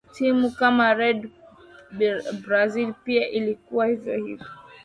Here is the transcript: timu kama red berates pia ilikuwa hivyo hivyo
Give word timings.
timu 0.15 0.45
kama 0.51 0.93
red 0.93 1.29
berates 2.37 2.93
pia 3.03 3.29
ilikuwa 3.29 3.87
hivyo 3.87 4.17
hivyo 4.25 4.45